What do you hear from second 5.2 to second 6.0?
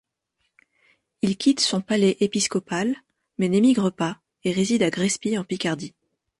en Picardie.